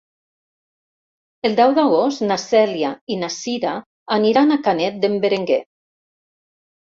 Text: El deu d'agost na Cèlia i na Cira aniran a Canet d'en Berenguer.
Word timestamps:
El 1.49 1.57
deu 1.59 1.73
d'agost 1.79 2.23
na 2.31 2.37
Cèlia 2.43 2.93
i 3.15 3.19
na 3.23 3.29
Cira 3.35 3.73
aniran 4.17 4.55
a 4.55 4.59
Canet 4.69 4.97
d'en 5.03 5.19
Berenguer. 5.27 5.61